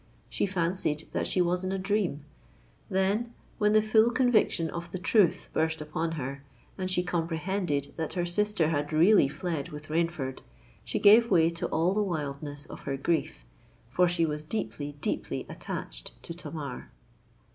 [0.29, 2.25] She fancied that she was in a dream:
[2.89, 6.43] then, when the full conviction of the truth burst upon her,
[6.75, 10.41] and she comprehended that her sister had really fled with Rainford,
[10.83, 16.13] she gave way to all the wildness of her grief—for she was deeply, deeply attached
[16.23, 16.89] to Tamar!